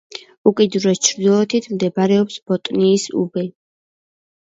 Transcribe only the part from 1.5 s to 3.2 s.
მდებარეობს ბოტნიის